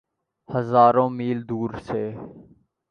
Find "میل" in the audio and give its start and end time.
1.09-1.39